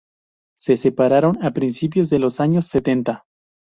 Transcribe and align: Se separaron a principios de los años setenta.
Se 0.59 0.77
separaron 0.77 1.43
a 1.45 1.51
principios 1.51 2.09
de 2.09 2.17
los 2.17 2.39
años 2.39 2.65
setenta. 2.65 3.25